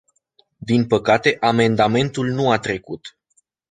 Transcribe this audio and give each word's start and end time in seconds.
Din 0.57 0.87
păcate, 0.87 1.37
amendamentul 1.39 2.29
nu 2.29 2.51
a 2.51 2.57
trecut. 2.59 3.17